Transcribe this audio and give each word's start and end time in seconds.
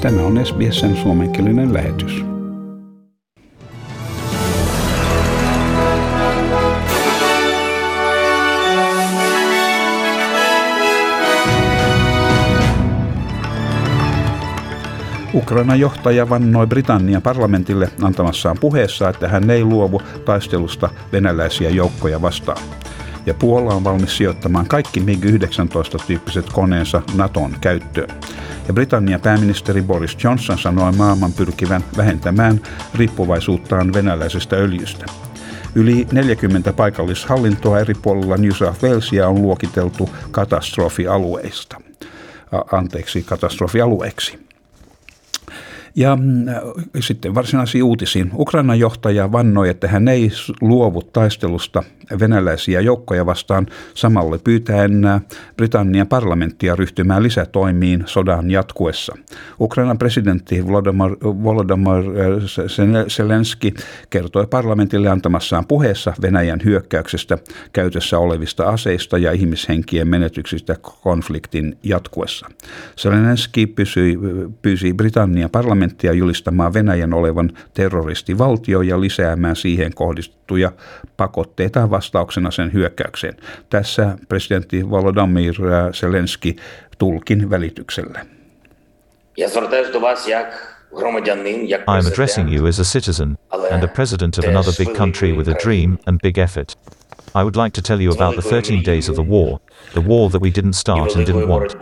Tämä 0.00 0.22
on 0.22 0.46
SBSn 0.46 0.96
suomenkielinen 0.96 1.74
lähetys. 1.74 2.24
Ukrainan 15.34 15.80
johtaja 15.80 16.28
vannoi 16.28 16.66
Britannian 16.66 17.22
parlamentille 17.22 17.88
antamassaan 18.02 18.56
puheessa, 18.60 19.08
että 19.08 19.28
hän 19.28 19.50
ei 19.50 19.64
luovu 19.64 20.02
taistelusta 20.24 20.88
venäläisiä 21.12 21.70
joukkoja 21.70 22.22
vastaan. 22.22 22.62
Ja 23.26 23.34
Puola 23.34 23.74
on 23.74 23.84
valmis 23.84 24.16
sijoittamaan 24.16 24.68
kaikki 24.68 25.00
MiG-19-tyyppiset 25.00 26.52
koneensa 26.52 27.02
Naton 27.14 27.56
käyttöön. 27.60 28.10
Ja 28.70 28.74
Britannian 28.74 29.20
pääministeri 29.20 29.82
Boris 29.82 30.24
Johnson 30.24 30.58
sanoi 30.58 30.92
maailman 30.92 31.32
pyrkivän 31.32 31.84
vähentämään 31.96 32.60
riippuvaisuuttaan 32.94 33.92
venäläisestä 33.92 34.56
öljystä. 34.56 35.06
Yli 35.74 36.06
40 36.12 36.72
paikallishallintoa 36.72 37.80
eri 37.80 37.94
puolilla 38.02 38.36
New 38.36 38.50
South 38.50 38.84
Walesia 38.84 39.28
on 39.28 39.42
luokiteltu 39.42 40.10
katastrofialueista. 40.30 41.80
Anteeksi, 42.72 43.22
katastrofialueeksi. 43.22 44.49
Ja 45.96 46.16
mm, 46.16 46.44
sitten 47.00 47.34
varsinaisiin 47.34 47.84
uutisiin. 47.84 48.30
Ukrainan 48.34 48.78
johtaja 48.78 49.32
vannoi, 49.32 49.68
että 49.68 49.88
hän 49.88 50.08
ei 50.08 50.30
luovu 50.60 51.02
taistelusta 51.02 51.82
venäläisiä 52.20 52.80
joukkoja 52.80 53.26
vastaan 53.26 53.66
samalle 53.94 54.38
pyytäen 54.38 55.04
äh, 55.04 55.20
Britannian 55.56 56.06
parlamenttia 56.06 56.76
ryhtymään 56.76 57.22
lisätoimiin 57.22 58.02
sodan 58.06 58.50
jatkuessa. 58.50 59.14
Ukrainan 59.60 59.98
presidentti 59.98 60.66
Volodymyr, 60.66 61.16
Volodymyr 61.22 62.04
äh, 62.04 63.06
Zelenski 63.08 63.74
kertoi 64.10 64.46
parlamentille 64.46 65.08
antamassaan 65.08 65.66
puheessa 65.66 66.14
Venäjän 66.22 66.60
hyökkäyksestä 66.64 67.38
käytössä 67.72 68.18
olevista 68.18 68.68
aseista 68.68 69.18
ja 69.18 69.32
ihmishenkien 69.32 70.08
menetyksistä 70.08 70.76
konfliktin 71.02 71.78
jatkuessa. 71.82 72.46
Zelenski 72.98 73.66
pysyi, 73.66 74.18
pyysi 74.62 74.94
Britannian 74.94 75.50
parlamenttia 75.50 75.79
julistamaan 76.12 76.74
Venäjän 76.74 77.14
olevan 77.14 77.50
terroristivaltio 77.74 78.82
ja 78.82 79.00
lisäämään 79.00 79.56
siihen 79.56 79.94
kohdistettuja 79.94 80.72
pakotteita 81.16 81.90
vastauksena 81.90 82.50
sen 82.50 82.72
hyökkäykseen. 82.72 83.36
Tässä 83.70 84.18
presidentti 84.28 84.90
Volodymyr 84.90 85.54
Zelenski 85.92 86.56
tulkin 86.98 87.50
välityksellä. 87.50 88.26
I 91.88 91.96
am 91.98 92.06
addressing 92.06 92.54
you 92.54 92.66
as 92.66 92.80
a 92.80 92.84
citizen 92.84 93.38
and 93.70 93.82
a 93.84 93.88
president 93.88 94.38
of 94.38 94.44
another 94.44 94.72
big 94.78 94.96
country 94.96 95.32
with 95.32 95.48
a 95.48 95.54
dream 95.64 95.98
and 96.06 96.18
big 96.22 96.38
effort. 96.38 96.76
I 97.34 97.42
would 97.44 97.56
like 97.56 97.72
to 97.72 97.82
tell 97.82 98.00
you 98.00 98.12
about 98.12 98.34
the 98.34 98.42
13 98.42 98.82
days 98.82 99.08
of 99.08 99.14
the 99.14 99.22
war, 99.22 99.60
the 99.94 100.00
war 100.00 100.30
that 100.30 100.42
we 100.42 100.50
didn't 100.50 100.72
start 100.72 101.16
and 101.16 101.26
didn't 101.26 101.48
want. 101.48 101.76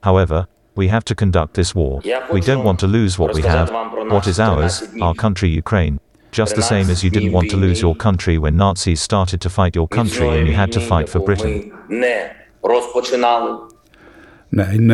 However, 0.00 0.46
we 0.78 0.86
have 0.86 1.04
to 1.04 1.14
conduct 1.14 1.54
this 1.54 1.74
war. 1.74 2.00
We 2.32 2.40
don't 2.40 2.62
want 2.62 2.78
to 2.80 2.86
lose 2.86 3.18
what 3.18 3.34
we 3.34 3.42
have, 3.42 3.68
what 4.12 4.28
is 4.28 4.38
ours, 4.38 4.84
our 5.02 5.12
country 5.12 5.48
Ukraine. 5.48 5.98
Just 6.30 6.54
the 6.54 6.62
same 6.62 6.88
as 6.88 7.02
you 7.02 7.10
didn't 7.10 7.32
want 7.32 7.50
to 7.50 7.56
lose 7.56 7.80
your 7.82 7.96
country 7.96 8.38
when 8.38 8.56
Nazis 8.56 9.00
started 9.02 9.40
to 9.40 9.50
fight 9.50 9.74
your 9.74 9.88
country 9.88 10.28
and 10.28 10.46
you 10.46 10.54
had 10.54 10.70
to 10.72 10.80
fight 10.80 11.08
for 11.08 11.18
Britain. 11.18 11.72
Näin 14.50 14.92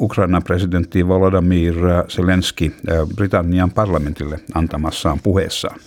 Ukrainan 0.00 0.42
presidentti 0.42 1.08
Volodymyr 1.08 1.74
Zelenski 2.08 2.72
Britannian 3.16 3.70
parlamentille 3.70 4.40
antamassaan 4.54 5.18
puheessaan. 5.22 5.80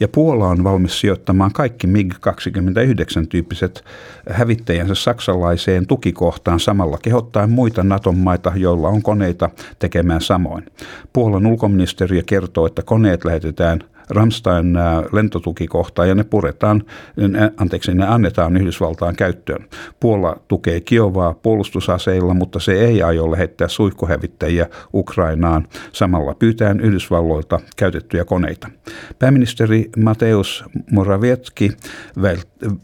Ja 0.00 0.08
Puola 0.08 0.48
on 0.48 0.64
valmis 0.64 1.00
sijoittamaan 1.00 1.52
kaikki 1.52 1.86
MiG-29-tyyppiset 1.86 3.84
hävittäjänsä 4.30 4.94
saksalaiseen 4.94 5.86
tukikohtaan 5.86 6.60
samalla 6.60 6.98
kehottaen 7.02 7.50
muita 7.50 7.82
Naton 7.82 8.18
maita, 8.18 8.52
joilla 8.56 8.88
on 8.88 9.02
koneita 9.02 9.50
tekemään 9.78 10.20
samoin. 10.20 10.64
Puolan 11.12 11.46
ulkoministeriö 11.46 12.22
kertoo, 12.26 12.66
että 12.66 12.82
koneet 12.82 13.24
lähetetään– 13.24 13.80
Ramstein 14.10 14.78
lentotukikohtaa 15.12 16.06
ja 16.06 16.14
ne 16.14 16.24
puretaan, 16.24 16.84
anteeksi, 17.56 17.94
ne 17.94 18.06
annetaan 18.06 18.56
Yhdysvaltaan 18.56 19.16
käyttöön. 19.16 19.64
Puola 20.00 20.36
tukee 20.48 20.80
Kiovaa 20.80 21.34
puolustusaseilla, 21.34 22.34
mutta 22.34 22.60
se 22.60 22.72
ei 22.72 23.02
aio 23.02 23.30
lähettää 23.30 23.68
suihkuhävittäjiä 23.68 24.66
Ukrainaan. 24.94 25.68
Samalla 25.92 26.34
pyytään 26.34 26.80
Yhdysvalloilta 26.80 27.60
käytettyjä 27.76 28.24
koneita. 28.24 28.70
Pääministeri 29.18 29.90
Mateusz 29.96 30.64
Morawiecki 30.90 31.72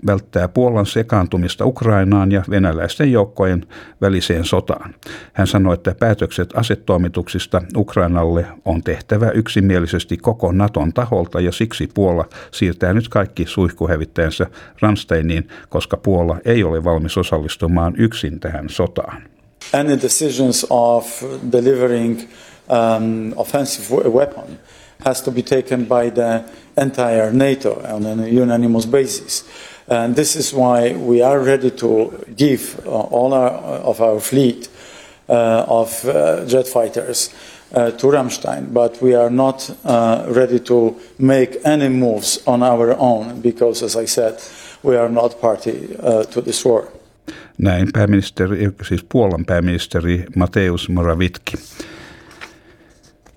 välttää 0.06 0.48
Puolan 0.48 0.86
sekaantumista 0.86 1.66
Ukrainaan 1.66 2.32
ja 2.32 2.42
venäläisten 2.50 3.12
joukkojen 3.12 3.66
väliseen 4.00 4.44
sotaan. 4.44 4.94
Hän 5.32 5.46
sanoi, 5.46 5.74
että 5.74 5.94
päätökset 6.00 6.50
asetoimituksista 6.56 7.62
Ukrainalle 7.76 8.46
on 8.64 8.82
tehtävä 8.82 9.30
yksimielisesti 9.30 10.16
koko 10.16 10.52
Naton 10.52 10.92
taho 10.92 11.12
taholta 11.12 11.40
ja 11.40 11.52
siksi 11.52 11.88
Puola 11.94 12.24
siirtää 12.50 12.92
nyt 12.92 13.08
kaikki 13.08 13.46
suihkuhävittäjänsä 13.46 14.46
Ramsteiniin, 14.80 15.48
koska 15.68 15.96
Puola 15.96 16.38
ei 16.44 16.64
ole 16.64 16.84
valmis 16.84 17.01
osallistumaan 17.16 17.94
yksin 17.98 18.40
tähän 18.40 18.68
sotaan. 18.68 19.22
Any 19.72 20.02
decisions 20.02 20.66
of 20.70 21.22
delivering 21.52 22.20
um, 22.68 23.32
offensive 23.36 23.94
weapon 23.94 24.58
has 25.04 25.22
to 25.22 25.30
be 25.30 25.42
taken 25.42 25.86
by 25.86 26.10
the 26.10 26.40
entire 26.76 27.32
NATO 27.32 27.82
on 27.92 28.06
an 28.06 28.36
unanimous 28.38 28.86
basis. 28.86 29.44
And 29.88 30.14
this 30.14 30.36
is 30.36 30.54
why 30.54 30.96
we 31.06 31.22
are 31.22 31.44
ready 31.44 31.70
to 31.70 32.12
give 32.36 32.60
uh, 32.86 32.90
all 32.90 33.32
our, 33.32 33.50
of 33.84 34.00
our 34.00 34.20
fleet 34.20 34.69
uh, 35.28 35.64
of 35.69 36.04
uh, 36.04 36.44
jet 36.46 36.69
fighters 36.69 37.30
uh, 37.74 37.90
to 37.90 38.06
Ramstein, 38.06 38.72
but 38.72 39.00
we 39.02 39.14
are 39.14 39.30
not 39.30 39.70
uh, 39.84 40.24
ready 40.28 40.60
to 40.60 40.94
make 41.19 41.58
any 41.64 41.88
moves 41.88 42.46
on 42.46 42.62
our 42.62 42.94
own 42.98 43.40
because, 43.40 43.82
as 43.82 43.96
I 43.96 44.06
said, 44.06 44.34
we 44.84 44.98
are 44.98 45.09
not 45.09 45.41
party 45.41 45.70
uh, 45.70 46.26
to 46.34 46.43
this 46.43 46.66
war. 46.66 46.82
Näin 47.59 47.88
pääministeri, 47.93 48.70
siis 48.88 49.04
Puolan 49.09 49.44
pääministeri 49.44 50.25
Mateusz 50.37 50.88
Morawiecki. 50.88 51.56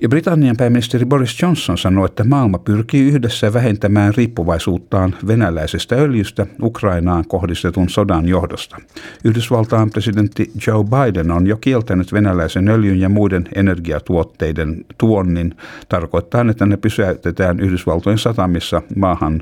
Britannian 0.09 0.57
pääministeri 0.57 1.05
Boris 1.05 1.41
Johnson 1.41 1.77
sanoi, 1.77 2.05
että 2.05 2.23
maailma 2.23 2.57
pyrkii 2.57 3.07
yhdessä 3.07 3.53
vähentämään 3.53 4.13
riippuvaisuuttaan 4.17 5.15
venäläisestä 5.27 5.95
öljystä 5.95 6.47
Ukrainaan 6.61 7.25
kohdistetun 7.27 7.89
sodan 7.89 8.27
johdosta. 8.27 8.77
Yhdysvaltain 9.23 9.89
presidentti 9.89 10.51
Joe 10.67 10.83
Biden 10.83 11.31
on 11.31 11.47
jo 11.47 11.57
kieltänyt 11.57 12.13
venäläisen 12.13 12.67
öljyn 12.67 12.99
ja 12.99 13.09
muiden 13.09 13.43
energiatuotteiden 13.55 14.85
tuonnin, 14.97 15.55
tarkoittaa, 15.89 16.45
että 16.49 16.65
ne 16.65 16.77
pysäytetään 16.77 17.59
Yhdysvaltojen 17.59 18.19
satamissa 18.19 18.81
maahan 18.95 19.41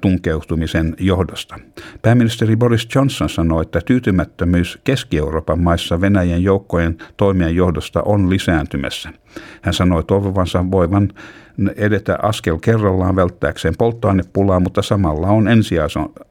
tunkeutumisen 0.00 0.94
johdosta. 0.98 1.58
Pääministeri 2.02 2.56
Boris 2.56 2.88
Johnson 2.94 3.28
sanoi, 3.28 3.62
että 3.62 3.80
tyytymättömyys 3.80 4.78
Keski-Euroopan 4.84 5.60
maissa 5.60 6.00
Venäjän 6.00 6.42
joukkojen 6.42 6.96
toimien 7.16 7.56
johdosta 7.56 8.02
on 8.02 8.30
lisääntymässä. 8.30 9.10
Hän 9.62 9.74
sanoi 9.74 10.04
toivovansa 10.04 10.70
voivan 10.70 11.08
edetä 11.76 12.18
askel 12.22 12.58
kerrallaan 12.58 13.16
välttääkseen 13.16 13.74
polttoainepulaa, 13.78 14.60
mutta 14.60 14.82
samalla 14.82 15.28
on 15.28 15.48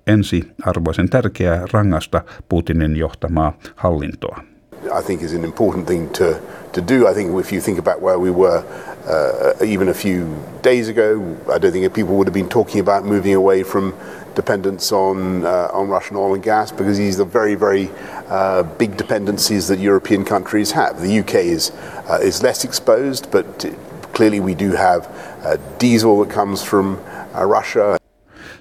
ensiarvoisen 0.07 1.09
tärkeää 1.09 1.65
rangasta 1.71 2.21
Putinin 2.49 2.95
johtamaa 2.95 3.57
hallintoa. 3.75 4.52
I 4.91 5.01
think 5.01 5.21
is 5.21 5.33
an 5.33 5.43
important 5.43 5.87
thing 5.87 6.11
to, 6.13 6.41
to 6.73 6.81
do. 6.81 7.07
I 7.07 7.13
think 7.13 7.33
if 7.39 7.51
you 7.51 7.61
think 7.61 7.79
about 7.79 8.01
where 8.01 8.19
we 8.19 8.31
were 8.31 8.63
uh, 9.05 9.63
even 9.63 9.89
a 9.89 9.93
few 9.93 10.35
days 10.61 10.87
ago, 10.87 11.37
I 11.51 11.57
don't 11.57 11.71
think 11.71 11.93
people 11.93 12.15
would 12.17 12.27
have 12.27 12.33
been 12.33 12.49
talking 12.49 12.79
about 12.79 13.05
moving 13.05 13.33
away 13.33 13.63
from 13.63 13.93
dependence 14.35 14.91
on 14.91 15.45
uh, 15.45 15.69
on 15.73 15.89
Russian 15.89 16.17
oil 16.17 16.33
and 16.33 16.43
gas 16.43 16.71
because 16.71 16.97
these 16.97 17.19
are 17.19 17.25
very 17.25 17.55
very 17.55 17.89
uh, 18.29 18.63
big 18.77 18.97
dependencies 18.97 19.67
that 19.67 19.79
European 19.79 20.25
countries 20.25 20.71
have. 20.71 21.01
The 21.01 21.19
UK 21.19 21.35
is 21.35 21.71
uh, 22.09 22.19
is 22.21 22.41
less 22.41 22.63
exposed, 22.63 23.29
but 23.31 23.65
clearly 24.13 24.39
we 24.39 24.55
do 24.55 24.71
have 24.71 25.07
uh, 25.43 25.57
diesel 25.77 26.23
that 26.23 26.33
comes 26.33 26.63
from 26.63 26.99
uh, 27.35 27.45
Russia. 27.45 27.97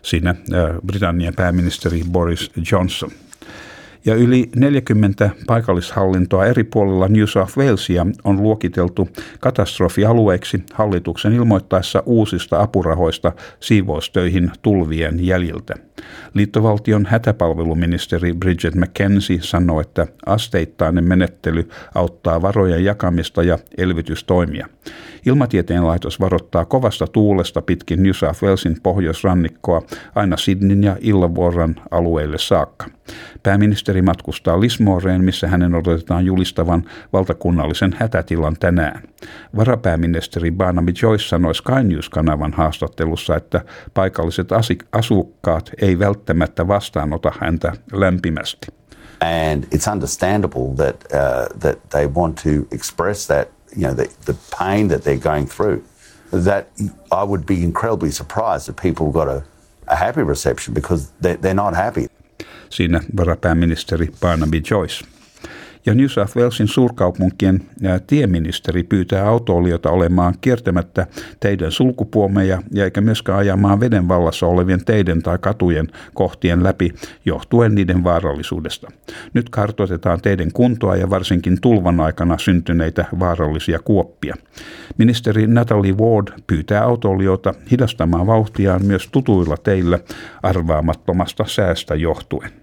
Siinä 0.02 0.34
Britannian 0.86 1.34
pääministeri 1.34 2.02
Boris 2.10 2.50
Johnson. 2.70 3.10
Ja 4.04 4.14
yli 4.14 4.48
40 4.56 5.30
paikallishallintoa 5.46 6.46
eri 6.46 6.64
puolilla 6.64 7.08
New 7.08 7.24
South 7.24 7.58
Walesia 7.58 8.06
on 8.24 8.42
luokiteltu 8.42 9.08
katastrofialueeksi 9.40 10.62
hallituksen 10.72 11.32
ilmoittaessa 11.32 12.02
uusista 12.06 12.60
apurahoista 12.60 13.32
siivoustöihin 13.60 14.50
tulvien 14.62 15.26
jäljiltä. 15.26 15.91
Liittovaltion 16.34 17.06
hätäpalveluministeri 17.06 18.34
Bridget 18.34 18.74
McKenzie 18.74 19.38
sanoi, 19.40 19.80
että 19.80 20.06
asteittainen 20.26 21.04
menettely 21.04 21.68
auttaa 21.94 22.42
varojen 22.42 22.84
jakamista 22.84 23.42
ja 23.42 23.58
elvytystoimia. 23.78 24.66
Ilmatieteen 25.26 25.86
laitos 25.86 26.20
varoittaa 26.20 26.64
kovasta 26.64 27.06
tuulesta 27.06 27.62
pitkin 27.62 28.02
New 28.02 28.12
South 28.12 28.42
Walesin 28.42 28.76
pohjoisrannikkoa 28.82 29.82
aina 30.14 30.36
Sydneyn 30.36 30.84
ja 30.84 30.96
Illawarran 31.00 31.76
alueille 31.90 32.38
saakka. 32.38 32.86
Pääministeri 33.42 34.02
matkustaa 34.02 34.60
Lismoreen, 34.60 35.24
missä 35.24 35.48
hänen 35.48 35.74
odotetaan 35.74 36.26
julistavan 36.26 36.84
valtakunnallisen 37.12 37.96
hätätilan 37.98 38.56
tänään. 38.60 39.02
Varapääministeri 39.56 40.50
Barnaby 40.50 40.92
Joyce 41.02 41.28
sanoi 41.28 41.54
Sky 41.54 41.82
News-kanavan 41.82 42.52
haastattelussa, 42.52 43.36
että 43.36 43.60
paikalliset 43.94 44.48
asukkaat 44.92 45.70
ei 45.82 45.91
välttämättä 45.98 46.68
vastaanota 46.68 47.32
häntä 47.40 47.72
lämpimästi. 47.92 48.66
And 49.20 49.64
it's 49.64 49.92
understandable 49.92 50.74
that, 50.76 51.04
uh, 51.12 51.58
that 51.60 51.88
they 51.90 52.06
want 52.06 52.36
to 52.42 52.50
express 52.70 53.26
that, 53.26 53.48
you 53.76 53.82
know, 53.82 53.94
the, 53.94 54.08
the 54.24 54.34
pain 54.58 54.88
that 54.88 55.02
they're 55.02 55.22
going 55.22 55.48
through. 55.48 55.82
That 56.44 56.66
I 57.10 57.24
would 57.24 57.44
be 57.44 57.54
incredibly 57.54 58.10
surprised 58.10 58.68
if 58.68 58.76
people 58.82 59.12
got 59.12 59.28
a, 59.28 59.42
a 59.86 59.96
happy 59.96 60.22
reception 60.22 60.74
because 60.74 61.12
they're, 61.22 61.36
they're 61.36 61.62
not 61.64 61.74
happy. 61.74 62.06
Siinä 62.70 63.00
varapääministeri 63.16 64.08
Barnaby 64.20 64.62
Joyce. 64.70 65.04
Ja 65.86 65.94
New 65.94 66.06
South 66.06 66.36
Walesin 66.36 66.68
suurkaupunkien 66.68 67.62
tieministeri 68.06 68.82
pyytää 68.82 69.28
autoilijoita 69.28 69.90
olemaan 69.90 70.34
kiertämättä 70.40 71.06
teidän 71.40 71.72
sulkupuomeja 71.72 72.62
ja 72.72 72.84
eikä 72.84 73.00
myöskään 73.00 73.38
ajamaan 73.38 73.80
veden 73.80 74.08
vallassa 74.08 74.46
olevien 74.46 74.84
teiden 74.84 75.22
tai 75.22 75.38
katujen 75.38 75.88
kohtien 76.14 76.62
läpi 76.64 76.94
johtuen 77.24 77.74
niiden 77.74 78.04
vaarallisuudesta. 78.04 78.90
Nyt 79.34 79.48
kartoitetaan 79.48 80.20
teidän 80.20 80.52
kuntoa 80.52 80.96
ja 80.96 81.10
varsinkin 81.10 81.60
tulvan 81.60 82.00
aikana 82.00 82.38
syntyneitä 82.38 83.04
vaarallisia 83.20 83.78
kuoppia. 83.78 84.34
Ministeri 84.98 85.46
Natalie 85.46 85.92
Ward 85.92 86.28
pyytää 86.46 86.84
autoilijoita 86.84 87.54
hidastamaan 87.70 88.26
vauhtiaan 88.26 88.86
myös 88.86 89.08
tutuilla 89.12 89.56
teillä 89.56 89.98
arvaamattomasta 90.42 91.44
säästä 91.46 91.94
johtuen. 91.94 92.61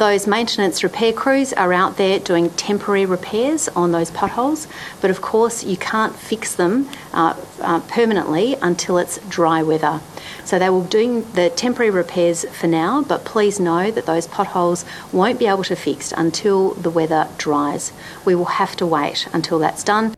Those 0.00 0.26
maintenance 0.26 0.82
repair 0.82 1.12
crews 1.12 1.52
are 1.52 1.74
out 1.74 1.98
there 1.98 2.18
doing 2.18 2.48
temporary 2.48 3.04
repairs 3.04 3.68
on 3.76 3.92
those 3.92 4.10
potholes, 4.10 4.66
but 5.02 5.10
of 5.10 5.20
course 5.20 5.62
you 5.62 5.76
can't 5.76 6.16
fix 6.16 6.54
them 6.54 6.88
uh, 7.12 7.38
uh, 7.60 7.80
permanently 7.80 8.54
until 8.62 8.96
it's 8.96 9.18
dry 9.28 9.62
weather. 9.62 10.00
So 10.46 10.58
they 10.58 10.70
will 10.70 10.84
be 10.84 10.88
doing 10.88 11.32
the 11.32 11.50
temporary 11.50 11.90
repairs 11.90 12.46
for 12.46 12.66
now, 12.66 13.02
but 13.02 13.26
please 13.26 13.60
know 13.60 13.90
that 13.90 14.06
those 14.06 14.26
potholes 14.26 14.86
won't 15.12 15.38
be 15.38 15.46
able 15.46 15.64
to 15.64 15.76
fix 15.76 16.12
until 16.12 16.70
the 16.70 16.88
weather 16.88 17.28
dries. 17.36 17.92
We 18.24 18.34
will 18.34 18.56
have 18.56 18.76
to 18.76 18.86
wait 18.86 19.28
until 19.34 19.58
that's 19.58 19.84
done. 19.84 20.14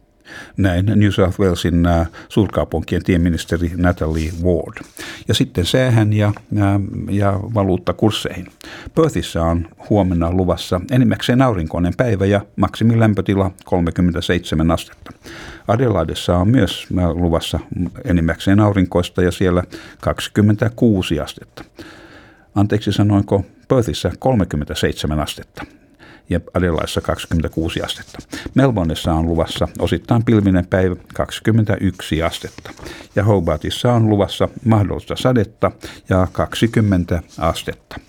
Näin 0.56 0.86
New 0.86 1.10
South 1.10 1.40
Walesin 1.40 1.86
äh, 1.86 2.08
suurkaupunkien 2.28 3.04
tieministeri 3.04 3.72
Natalie 3.76 4.32
Ward. 4.42 4.84
Ja 5.28 5.34
sitten 5.34 5.66
säähän 5.66 6.12
ja, 6.12 6.32
ja, 6.52 6.80
ja 7.10 7.40
valuuttakursseihin. 7.54 8.46
Perthissä 8.94 9.42
on 9.42 9.68
huomenna 9.90 10.32
luvassa 10.32 10.80
enimmäkseen 10.90 11.42
aurinkoinen 11.42 11.92
päivä 11.96 12.26
ja 12.26 12.40
maksimilämpötila 12.56 13.50
37 13.64 14.70
astetta. 14.70 15.12
Adelaidessa 15.68 16.36
on 16.36 16.48
myös 16.48 16.86
äh, 16.98 17.10
luvassa 17.10 17.60
enimmäkseen 18.04 18.60
aurinkoista 18.60 19.22
ja 19.22 19.30
siellä 19.30 19.62
26 20.00 21.20
astetta. 21.20 21.64
Anteeksi 22.54 22.92
sanoinko 22.92 23.44
Perthissä 23.68 24.12
37 24.18 25.20
astetta 25.20 25.64
ja 26.30 26.40
Adelaissa 26.54 27.00
26 27.00 27.82
astetta. 27.82 28.18
Melbourneissa 28.54 29.12
on 29.12 29.26
luvassa 29.26 29.68
osittain 29.78 30.24
pilvinen 30.24 30.66
päivä 30.66 30.96
21 31.14 32.22
astetta. 32.22 32.70
Ja 33.16 33.24
Hobartissa 33.24 33.92
on 33.92 34.08
luvassa 34.08 34.48
mahdollista 34.64 35.16
sadetta 35.16 35.70
ja 36.08 36.26
20 36.32 37.22
astetta. 37.38 38.00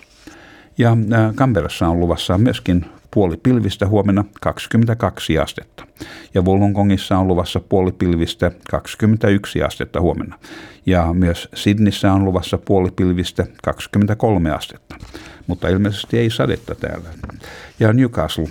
Ja 0.78 0.98
Canberrassa 1.36 1.88
on 1.88 2.00
luvassa 2.00 2.38
myöskin 2.38 2.86
puoli 3.14 3.38
pilvistä 3.38 3.88
huomenna 3.88 4.24
22 4.42 5.40
astetta. 5.40 5.88
Ja 6.34 6.42
Wollongongissa 6.42 7.18
on 7.18 7.28
luvassa 7.28 7.60
puoli 7.60 7.92
pilvistä 7.92 8.52
21 8.70 9.64
astetta 9.64 10.02
huomenna. 10.02 10.40
Ja 10.86 11.14
myös 11.14 11.50
Sydneyssä 11.54 12.14
on 12.14 12.26
luvassa 12.26 12.58
puoli 12.58 12.92
pilvistä 12.96 13.46
23 13.64 14.52
astetta. 14.52 14.96
Mutta 15.48 15.70
ilmeisesti 15.70 16.20
ei 16.20 16.30
sadetta 16.30 16.76
täällä. 16.76 17.10
Ja 17.80 17.94
Newcastle 17.94 18.50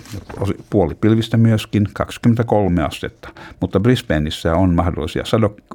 puoli 0.69 0.95
pilvistä 0.95 1.37
myöskin 1.37 1.87
23 1.93 2.83
astetta. 2.83 3.29
Mutta 3.59 3.79
Brisbaneissa 3.79 4.55
on 4.55 4.75
mahdollisia 4.75 5.23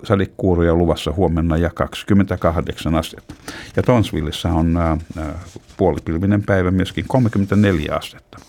sadekuuroja 0.05 0.75
luvassa 0.75 1.13
huomenna 1.13 1.57
ja 1.57 1.71
28 1.75 2.95
astetta. 2.95 3.35
Ja 3.77 3.83
Tonsvillissa 3.83 4.49
on 4.49 4.77
ää, 4.77 4.97
puolipilvinen 5.77 6.43
päivä 6.43 6.71
myöskin 6.71 7.05
34 7.09 7.95
astetta 7.97 8.48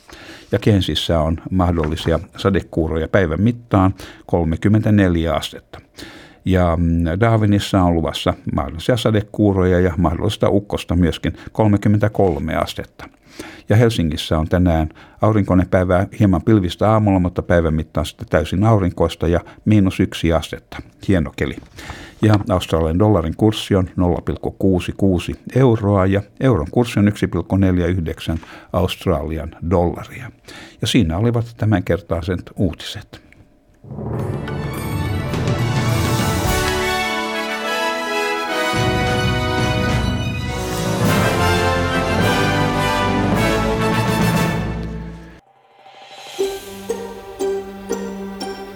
ja 0.52 0.60
Kensissä 0.60 1.20
on 1.20 1.38
mahdollisia 1.52 2.20
sadekuuroja 2.38 3.08
päivän 3.08 3.42
mittaan 3.42 3.94
34 4.26 5.34
astetta. 5.34 5.82
Ja 6.46 6.78
mm, 6.78 7.06
Darwinissa 7.20 7.82
on 7.82 7.94
luvassa 7.94 8.34
mahdollisia 8.54 8.98
sadekuuroja 8.98 9.80
ja 9.80 9.94
mahdollista 9.98 10.50
ukkosta 10.50 10.96
myöskin 10.96 11.34
33 11.52 12.56
astetta. 12.56 13.19
Ja 13.70 13.76
Helsingissä 13.76 14.38
on 14.40 14.48
tänään 14.48 14.90
aurinkoinen 15.22 15.70
päivä 15.70 16.08
hieman 16.20 16.42
pilvistä 16.42 16.92
aamulla, 16.92 17.20
mutta 17.20 17.42
päivän 17.42 17.74
mittaan 17.74 18.06
sitten 18.06 18.28
täysin 18.28 18.64
aurinkoista 18.64 19.28
ja 19.28 19.40
miinus 19.66 20.00
yksi 20.00 20.34
astetta. 20.34 20.78
Hieno 21.08 21.32
keli. 21.36 21.56
Ja 22.22 22.40
Australian 22.50 23.00
dollarin 23.00 23.36
kurssi 23.38 23.76
on 23.76 23.90
0,66 23.90 25.40
euroa 25.56 26.06
ja 26.06 26.22
euron 26.40 26.68
kurssi 26.72 27.00
on 27.00 27.08
1,49 28.34 28.40
Australian 28.74 29.56
dollaria. 29.70 30.32
Ja 30.82 30.88
siinä 30.88 31.18
olivat 31.18 31.54
tämänkertaiset 31.58 32.52
uutiset. 32.56 33.22